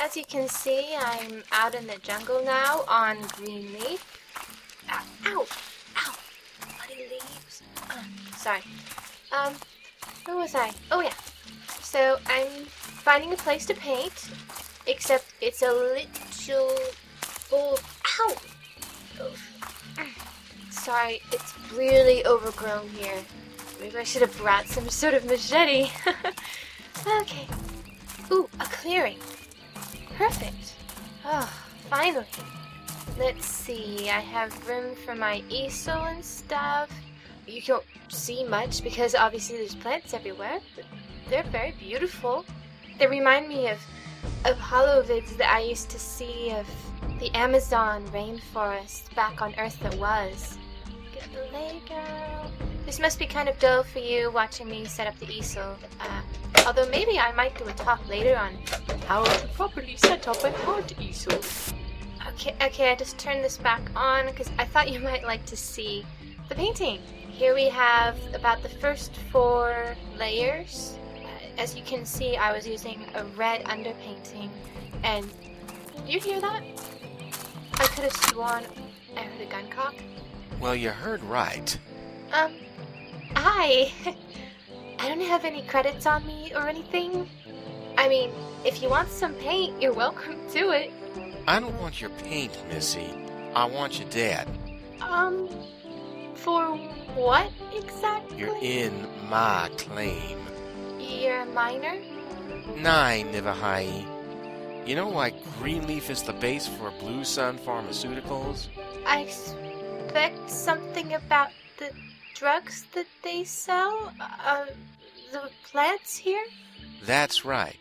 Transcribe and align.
as 0.00 0.16
you 0.16 0.24
can 0.24 0.48
see, 0.48 0.94
I'm 0.98 1.42
out 1.52 1.74
in 1.74 1.86
the 1.86 1.96
jungle 2.02 2.42
now 2.44 2.84
on 2.88 3.18
Greenleaf. 3.36 4.04
Ow, 4.90 5.04
ow, 5.26 5.46
ow, 5.96 6.14
bloody 6.60 7.08
leaves. 7.08 7.62
Uh, 7.90 8.02
sorry. 8.36 8.60
Um, 9.32 9.54
where 10.24 10.36
was 10.36 10.54
I? 10.54 10.72
Oh 10.90 11.00
yeah. 11.00 11.14
So 11.80 12.18
I'm 12.26 12.66
finding 12.66 13.32
a 13.32 13.36
place 13.36 13.66
to 13.66 13.74
paint, 13.74 14.30
except 14.86 15.24
it's 15.40 15.62
a 15.62 15.72
little 15.72 16.76
old. 17.52 17.80
Ow! 18.20 18.36
Sorry, 20.70 21.20
it's 21.32 21.54
really 21.72 22.24
overgrown 22.26 22.88
here. 22.90 23.18
Maybe 23.80 23.96
I 23.96 24.04
should 24.04 24.22
have 24.22 24.36
brought 24.38 24.66
some 24.66 24.88
sort 24.88 25.14
of 25.14 25.24
machete. 25.24 25.90
okay. 27.20 27.46
Ooh, 28.30 28.48
a 28.60 28.64
clearing. 28.64 29.18
Perfect. 30.16 30.74
Oh, 31.24 31.52
finally. 31.90 32.26
Let's 33.18 33.46
see, 33.46 34.10
I 34.10 34.20
have 34.20 34.68
room 34.68 34.94
for 34.94 35.14
my 35.14 35.42
easel 35.48 36.04
and 36.04 36.24
stuff. 36.24 36.90
You 37.46 37.62
can't 37.62 37.82
see 38.08 38.44
much 38.44 38.82
because 38.82 39.14
obviously 39.14 39.58
there's 39.58 39.74
plants 39.74 40.14
everywhere, 40.14 40.60
but 40.74 40.84
they're 41.28 41.42
very 41.44 41.72
beautiful. 41.72 42.44
They 42.98 43.06
remind 43.06 43.48
me 43.48 43.68
of 43.68 43.78
of 44.44 44.56
holovids 44.58 45.36
that 45.36 45.52
I 45.52 45.60
used 45.60 45.90
to 45.90 45.98
see 45.98 46.50
of 46.50 46.66
the 47.20 47.30
Amazon 47.34 48.04
rainforest 48.08 49.14
back 49.14 49.42
on 49.42 49.54
Earth 49.58 49.78
that 49.80 49.94
was. 49.96 50.58
Get 51.16 51.32
the 51.32 51.56
lay, 51.56 51.80
girl. 51.88 52.52
This 52.84 53.00
must 53.00 53.18
be 53.18 53.24
kind 53.24 53.48
of 53.48 53.58
dull 53.58 53.82
for 53.84 54.00
you 54.00 54.30
watching 54.30 54.68
me 54.68 54.84
set 54.84 55.06
up 55.06 55.18
the 55.18 55.30
easel. 55.30 55.76
Uh, 55.98 56.20
although 56.66 56.86
maybe 56.90 57.18
I 57.18 57.32
might 57.32 57.56
do 57.56 57.64
a 57.64 57.72
talk 57.72 58.06
later 58.06 58.36
on 58.36 58.58
how 59.06 59.24
to 59.24 59.48
properly 59.48 59.96
set 59.96 60.28
up 60.28 60.44
a 60.44 60.50
heart 60.50 60.92
easel. 61.00 61.40
Okay, 62.28 62.54
okay, 62.62 62.92
I 62.92 62.94
just 62.96 63.16
turned 63.16 63.42
this 63.42 63.56
back 63.56 63.80
on 63.96 64.26
because 64.26 64.50
I 64.58 64.66
thought 64.66 64.90
you 64.92 65.00
might 65.10 65.24
like 65.24 65.46
to 65.46 65.56
see 65.56 66.04
the 66.50 66.54
painting. 66.54 67.00
Here 67.30 67.54
we 67.54 67.70
have 67.70 68.18
about 68.34 68.62
the 68.62 68.68
first 68.68 69.16
four 69.32 69.96
layers. 70.18 70.98
Uh, 71.14 71.28
As 71.56 71.74
you 71.74 71.82
can 71.82 72.04
see, 72.04 72.36
I 72.36 72.52
was 72.52 72.66
using 72.66 73.06
a 73.14 73.24
red 73.38 73.64
underpainting, 73.64 74.50
and 75.02 75.26
you 76.06 76.20
hear 76.20 76.42
that? 76.42 76.62
I 77.74 77.86
could 77.86 78.04
have 78.04 78.16
sworn 78.16 78.64
I 79.16 79.20
heard 79.20 79.40
a 79.40 79.50
gun 79.50 79.68
cock. 79.70 79.94
Well, 80.60 80.74
you 80.74 80.90
heard 80.90 81.22
right. 81.24 81.78
Um, 82.32 82.54
hi. 83.34 83.92
I 84.98 85.08
don't 85.08 85.20
have 85.20 85.44
any 85.44 85.62
credits 85.62 86.06
on 86.06 86.26
me 86.26 86.52
or 86.54 86.68
anything. 86.68 87.28
I 87.98 88.08
mean, 88.08 88.30
if 88.64 88.82
you 88.82 88.88
want 88.88 89.08
some 89.08 89.34
paint, 89.34 89.80
you're 89.80 89.92
welcome 89.92 90.36
to 90.50 90.70
it. 90.70 90.90
I 91.46 91.60
don't 91.60 91.78
want 91.80 92.00
your 92.00 92.10
paint, 92.10 92.52
Missy. 92.68 93.08
I 93.54 93.66
want 93.66 94.00
your 94.00 94.08
dad. 94.08 94.48
Um, 95.00 95.48
for 96.34 96.76
what 97.14 97.50
exactly? 97.74 98.38
You're 98.38 98.56
in 98.60 99.06
my 99.28 99.70
claim. 99.76 100.38
You're 100.98 101.40
a 101.40 101.46
minor? 101.46 101.96
Nine, 102.76 103.32
Nivahai. 103.32 104.06
You 104.86 104.94
know 104.94 105.08
why 105.08 105.32
Greenleaf 105.58 106.10
is 106.10 106.22
the 106.22 106.32
base 106.32 106.66
for 106.66 106.90
Blue 107.00 107.24
Sun 107.24 107.58
Pharmaceuticals? 107.58 108.68
I 109.06 109.26
something 110.66 111.14
about 111.14 111.50
the 111.78 111.90
drugs 112.34 112.86
that 112.94 113.06
they 113.22 113.44
sell? 113.44 114.12
Uh, 114.20 114.66
the 115.32 115.50
plants 115.70 116.16
here? 116.16 116.44
That's 117.04 117.44
right. 117.44 117.76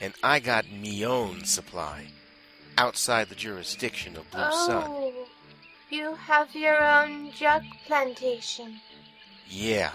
And 0.00 0.14
I 0.22 0.40
got 0.40 0.70
me 0.70 1.04
own 1.04 1.44
supply. 1.44 2.06
Outside 2.78 3.28
the 3.28 3.34
jurisdiction 3.34 4.16
of 4.16 4.30
Blue 4.30 4.50
Sun. 4.52 4.84
Oh, 4.86 5.26
you 5.90 6.14
have 6.14 6.54
your 6.54 6.82
own 6.82 7.30
drug 7.38 7.62
plantation. 7.86 8.80
Yeah. 9.48 9.92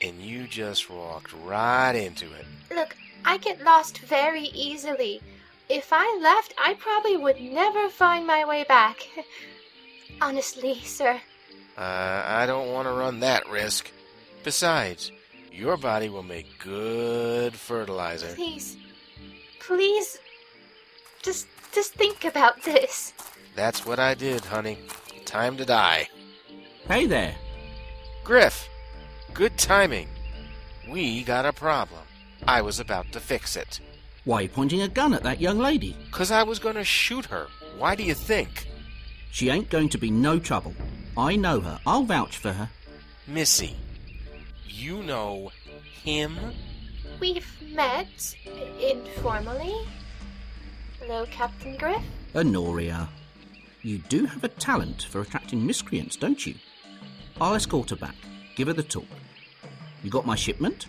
And 0.00 0.20
you 0.20 0.46
just 0.46 0.90
walked 0.90 1.32
right 1.32 1.94
into 1.94 2.26
it. 2.26 2.46
Look, 2.74 2.96
I 3.24 3.38
get 3.38 3.64
lost 3.64 3.98
very 3.98 4.48
easily. 4.54 5.20
If 5.68 5.88
I 5.92 6.18
left, 6.22 6.54
I 6.58 6.74
probably 6.74 7.16
would 7.16 7.40
never 7.40 7.88
find 7.88 8.26
my 8.26 8.44
way 8.44 8.64
back. 8.64 9.08
Honestly, 10.20 10.80
sir. 10.80 11.20
Uh, 11.76 12.22
I 12.26 12.46
don't 12.46 12.72
want 12.72 12.86
to 12.86 12.92
run 12.92 13.20
that 13.20 13.48
risk. 13.48 13.90
Besides, 14.44 15.10
your 15.52 15.76
body 15.76 16.08
will 16.08 16.22
make 16.22 16.58
good 16.58 17.54
fertilizer. 17.54 18.34
Please, 18.34 18.76
please, 19.60 20.18
just, 21.22 21.46
just 21.72 21.94
think 21.94 22.24
about 22.24 22.62
this. 22.62 23.12
That's 23.56 23.86
what 23.86 23.98
I 23.98 24.14
did, 24.14 24.44
honey. 24.44 24.78
Time 25.24 25.56
to 25.56 25.64
die. 25.64 26.08
Hey 26.88 27.06
there. 27.06 27.34
Griff, 28.22 28.68
good 29.32 29.56
timing. 29.58 30.08
We 30.90 31.22
got 31.24 31.46
a 31.46 31.52
problem. 31.52 32.00
I 32.46 32.60
was 32.62 32.78
about 32.78 33.10
to 33.12 33.20
fix 33.20 33.56
it. 33.56 33.80
Why 34.24 34.38
are 34.38 34.42
you 34.42 34.48
pointing 34.48 34.82
a 34.82 34.88
gun 34.88 35.14
at 35.14 35.22
that 35.22 35.40
young 35.40 35.58
lady? 35.58 35.96
'Cause 36.10 36.30
I 36.30 36.42
was 36.42 36.58
going 36.58 36.74
to 36.76 36.84
shoot 36.84 37.26
her. 37.26 37.48
Why 37.78 37.94
do 37.94 38.02
you 38.02 38.14
think? 38.14 38.66
She 39.34 39.50
ain't 39.50 39.68
going 39.68 39.88
to 39.88 39.98
be 39.98 40.12
no 40.12 40.38
trouble. 40.38 40.72
I 41.16 41.34
know 41.34 41.58
her. 41.58 41.80
I'll 41.84 42.04
vouch 42.04 42.36
for 42.36 42.52
her. 42.52 42.70
Missy, 43.26 43.74
you 44.68 45.02
know 45.02 45.50
him? 46.04 46.38
We've 47.18 47.44
met 47.72 48.36
informally. 48.80 49.74
Hello, 51.00 51.26
Captain 51.32 51.76
Griff. 51.76 52.00
Honoria. 52.32 53.08
You 53.82 53.98
do 53.98 54.24
have 54.26 54.44
a 54.44 54.48
talent 54.48 55.02
for 55.02 55.22
attracting 55.22 55.66
miscreants, 55.66 56.14
don't 56.14 56.46
you? 56.46 56.54
I'll 57.40 57.56
escort 57.56 57.90
her 57.90 57.96
back. 57.96 58.14
Give 58.54 58.68
her 58.68 58.72
the 58.72 58.84
talk. 58.84 59.08
You 60.04 60.10
got 60.10 60.26
my 60.26 60.36
shipment? 60.36 60.86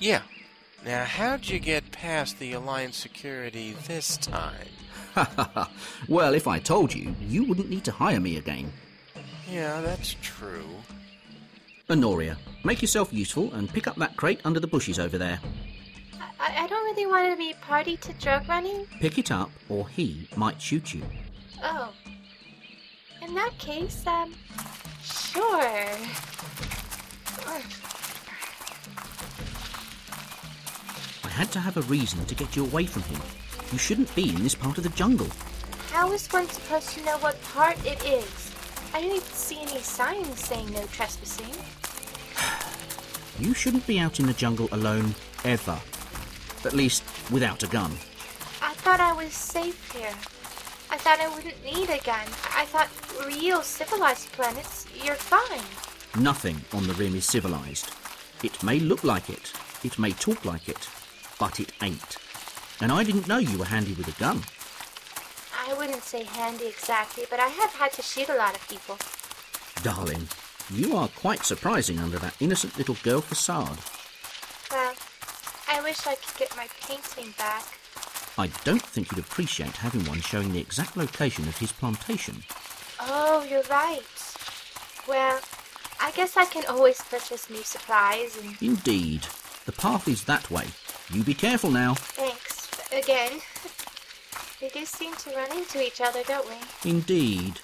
Yeah. 0.00 0.22
Now, 0.84 1.04
how'd 1.04 1.46
you 1.46 1.60
get 1.60 1.92
past 1.92 2.40
the 2.40 2.52
Alliance 2.52 2.96
security 2.96 3.76
this 3.86 4.16
time? 4.16 4.66
Ha 5.14 5.24
ha 5.36 5.50
ha. 5.54 5.70
Well, 6.08 6.34
if 6.34 6.46
I 6.46 6.58
told 6.58 6.94
you, 6.94 7.14
you 7.20 7.44
wouldn't 7.44 7.70
need 7.70 7.84
to 7.84 7.92
hire 7.92 8.20
me 8.20 8.36
again. 8.36 8.72
Yeah, 9.50 9.80
that's 9.80 10.16
true. 10.22 10.68
Honoria, 11.88 12.36
make 12.64 12.80
yourself 12.80 13.12
useful 13.12 13.52
and 13.52 13.68
pick 13.68 13.88
up 13.88 13.96
that 13.96 14.16
crate 14.16 14.40
under 14.44 14.60
the 14.60 14.68
bushes 14.68 14.98
over 15.00 15.18
there. 15.18 15.40
I, 16.38 16.64
I 16.64 16.66
don't 16.68 16.84
really 16.84 17.06
want 17.06 17.32
to 17.32 17.36
be 17.36 17.52
party 17.60 17.96
to 17.96 18.12
drug 18.14 18.48
running. 18.48 18.86
Pick 19.00 19.18
it 19.18 19.32
up, 19.32 19.50
or 19.68 19.88
he 19.88 20.28
might 20.36 20.62
shoot 20.62 20.94
you. 20.94 21.02
Oh. 21.62 21.92
In 23.22 23.34
that 23.34 23.58
case, 23.58 24.06
um, 24.06 24.32
sure. 25.02 25.88
I 31.24 31.28
had 31.28 31.50
to 31.52 31.60
have 31.60 31.76
a 31.76 31.82
reason 31.82 32.24
to 32.26 32.34
get 32.34 32.54
you 32.56 32.64
away 32.64 32.86
from 32.86 33.02
him. 33.02 33.20
You 33.72 33.78
shouldn't 33.78 34.14
be 34.16 34.30
in 34.30 34.42
this 34.42 34.54
part 34.54 34.78
of 34.78 34.84
the 34.84 34.90
jungle. 34.90 35.28
How 35.90 36.10
is 36.12 36.26
one 36.28 36.48
supposed 36.48 36.90
to 36.90 37.04
know 37.04 37.18
what 37.18 37.40
part 37.42 37.78
it 37.86 38.04
is? 38.04 38.52
I 38.92 39.00
didn't 39.00 39.16
even 39.16 39.28
see 39.28 39.60
any 39.60 39.80
signs 39.80 40.40
saying 40.40 40.72
no 40.72 40.84
trespassing. 40.86 41.54
You 43.38 43.54
shouldn't 43.54 43.86
be 43.86 43.98
out 43.98 44.20
in 44.20 44.26
the 44.26 44.34
jungle 44.34 44.68
alone, 44.70 45.14
ever. 45.44 45.78
At 46.62 46.74
least, 46.74 47.02
without 47.30 47.62
a 47.62 47.68
gun. 47.68 47.90
I 48.60 48.74
thought 48.74 49.00
I 49.00 49.14
was 49.14 49.32
safe 49.32 49.92
here. 49.94 50.12
I 50.90 50.98
thought 50.98 51.20
I 51.20 51.34
wouldn't 51.34 51.64
need 51.64 51.88
a 51.88 52.04
gun. 52.04 52.26
I 52.54 52.66
thought 52.66 52.90
real 53.26 53.62
civilized 53.62 54.30
planets, 54.32 54.86
you're 55.02 55.14
fine. 55.14 55.62
Nothing 56.22 56.60
on 56.74 56.86
the 56.86 56.92
rim 56.94 57.14
is 57.14 57.24
civilized. 57.24 57.90
It 58.42 58.62
may 58.62 58.78
look 58.78 59.04
like 59.04 59.30
it, 59.30 59.52
it 59.84 59.98
may 59.98 60.12
talk 60.12 60.44
like 60.44 60.68
it, 60.68 60.88
but 61.38 61.60
it 61.60 61.72
ain't. 61.82 62.18
And 62.80 62.90
I 62.90 63.04
didn't 63.04 63.28
know 63.28 63.38
you 63.38 63.58
were 63.58 63.66
handy 63.66 63.92
with 63.92 64.08
a 64.08 64.18
gun. 64.18 64.42
I 65.68 65.74
wouldn't 65.74 66.02
say 66.02 66.24
handy 66.24 66.66
exactly, 66.66 67.24
but 67.28 67.38
I 67.38 67.48
have 67.48 67.74
had 67.74 67.92
to 67.92 68.02
shoot 68.02 68.28
a 68.28 68.36
lot 68.36 68.54
of 68.54 68.68
people. 68.68 68.96
Darling, 69.82 70.28
you 70.72 70.96
are 70.96 71.08
quite 71.08 71.44
surprising 71.44 71.98
under 71.98 72.18
that 72.18 72.34
innocent 72.40 72.78
little 72.78 72.96
girl 73.02 73.20
facade. 73.20 73.78
Well, 74.70 74.94
I 75.70 75.82
wish 75.82 76.06
I 76.06 76.14
could 76.14 76.38
get 76.38 76.56
my 76.56 76.68
painting 76.80 77.34
back. 77.36 77.64
I 78.38 78.46
don't 78.64 78.82
think 78.82 79.10
you'd 79.10 79.24
appreciate 79.24 79.76
having 79.76 80.04
one 80.06 80.20
showing 80.20 80.52
the 80.52 80.60
exact 80.60 80.96
location 80.96 81.46
of 81.48 81.58
his 81.58 81.72
plantation. 81.72 82.42
Oh, 83.00 83.46
you're 83.48 83.62
right. 83.70 84.02
Well, 85.06 85.40
I 86.00 86.12
guess 86.12 86.36
I 86.36 86.46
can 86.46 86.64
always 86.66 87.02
purchase 87.02 87.50
new 87.50 87.62
supplies 87.62 88.38
and 88.38 88.56
Indeed. 88.62 89.26
The 89.66 89.72
path 89.72 90.08
is 90.08 90.24
that 90.24 90.50
way. 90.50 90.66
You 91.12 91.24
be 91.24 91.34
careful 91.34 91.70
now. 91.70 91.94
thanks 91.94 92.29
again. 92.92 93.40
we 94.60 94.68
do 94.68 94.84
seem 94.84 95.14
to 95.16 95.30
run 95.30 95.52
into 95.56 95.84
each 95.84 96.00
other, 96.00 96.22
don't 96.24 96.46
we? 96.48 96.90
Indeed. 96.90 97.60